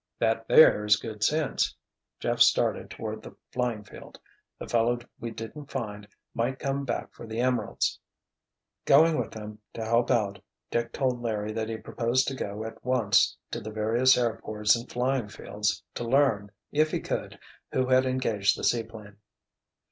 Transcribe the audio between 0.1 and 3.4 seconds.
"That there is good sense." Jeff started toward the